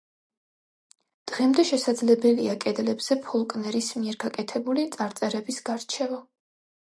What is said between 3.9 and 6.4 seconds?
მიერ გაკეთებული წარწერების გარჩევა.